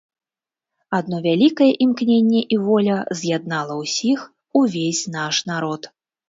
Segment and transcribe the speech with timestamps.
[0.99, 4.25] Адно вялікае імкненне і воля з'яднала ўсіх,
[4.63, 5.81] увесь наш народ.